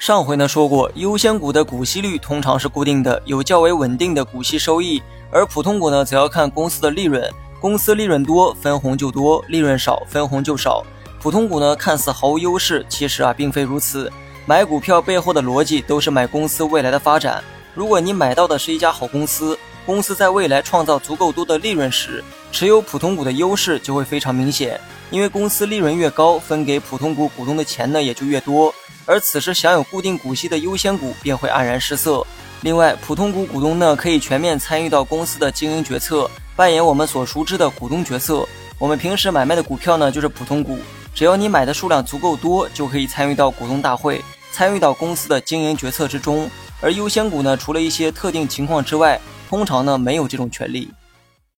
[0.00, 7.22] 上回呢说过，优先股的股息率通常是固定的，有较为稳定的股息收益，而普通股呢则要看公司的利润，
[7.60, 10.82] 公司利润多分红就多，利润少分红就少。
[11.20, 14.10] 普通股呢看似毫无优势，其实啊并非如此。
[14.46, 17.44] 买股票背后的逻辑都是买公司未来的发展。
[17.74, 24.80] 如果你买到的是一家好公司，公司在未来创造足够多的利润时，持有普通股的优势就会非常明显，
[25.10, 28.74] 因为公司利润越高，分给普通股股东的钱呢也就越多。
[29.10, 32.24] 而此时享有固定股息的优先股便会黯然失色。
[32.60, 38.46] 另外，普通股股东呢可以全面参与到公司的经营决策，扮演我们所熟知的股东角色。
[38.78, 40.78] 我们平时买卖的股票呢就是普通股，
[41.12, 46.48] 只要你买的数量足够多，就可以参与到股东大会，参与到公司的经营决策之中。
[46.80, 50.88] 而优先股呢，除了一些特定情况之外，通常呢没有这种权利。